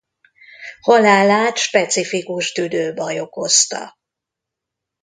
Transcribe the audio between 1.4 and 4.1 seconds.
specifikus tüdőbaj okozta.